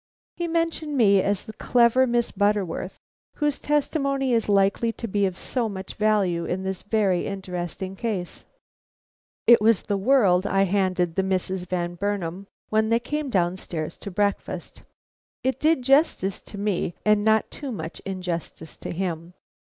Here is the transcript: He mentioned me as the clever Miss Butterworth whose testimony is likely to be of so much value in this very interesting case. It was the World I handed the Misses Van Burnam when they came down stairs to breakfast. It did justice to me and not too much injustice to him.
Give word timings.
He 0.35 0.47
mentioned 0.47 0.97
me 0.97 1.21
as 1.21 1.45
the 1.45 1.53
clever 1.53 2.07
Miss 2.07 2.31
Butterworth 2.31 2.97
whose 3.35 3.59
testimony 3.59 4.33
is 4.33 4.49
likely 4.49 4.91
to 4.93 5.07
be 5.07 5.27
of 5.27 5.37
so 5.37 5.69
much 5.69 5.93
value 5.93 6.43
in 6.43 6.63
this 6.63 6.81
very 6.81 7.27
interesting 7.27 7.95
case. 7.95 8.43
It 9.45 9.61
was 9.61 9.83
the 9.83 9.97
World 9.97 10.47
I 10.47 10.63
handed 10.63 11.13
the 11.13 11.21
Misses 11.21 11.65
Van 11.65 11.93
Burnam 11.93 12.47
when 12.69 12.89
they 12.89 12.99
came 12.99 13.29
down 13.29 13.57
stairs 13.57 13.95
to 13.99 14.09
breakfast. 14.09 14.81
It 15.43 15.59
did 15.59 15.83
justice 15.83 16.41
to 16.45 16.57
me 16.57 16.95
and 17.05 17.23
not 17.23 17.51
too 17.51 17.71
much 17.71 17.99
injustice 17.99 18.77
to 18.77 18.89
him. 18.89 19.35